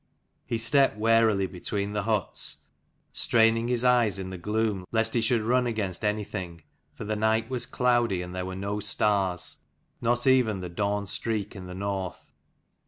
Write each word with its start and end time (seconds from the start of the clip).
He 0.47 0.57
stepped 0.57 0.97
warily 0.97 1.45
between 1.45 1.93
the 1.93 2.01
huts, 2.01 2.65
straining 3.13 3.67
his 3.67 3.83
eyes 3.85 4.17
in 4.17 4.31
the 4.31 4.37
gloom 4.39 4.83
lest 4.91 5.13
he 5.13 5.21
should 5.21 5.43
run 5.43 5.67
against 5.67 6.03
anything, 6.03 6.63
for 6.95 7.03
the 7.03 7.15
night 7.15 7.51
was 7.51 7.67
cloudy 7.67 8.23
and 8.23 8.33
there 8.33 8.47
were 8.47 8.55
no 8.55 8.79
stars, 8.79 9.57
not 10.01 10.25
even 10.25 10.59
the 10.59 10.69
dawn 10.69 11.05
streak 11.05 11.55
in 11.55 11.67
the 11.67 11.75
north. 11.75 12.33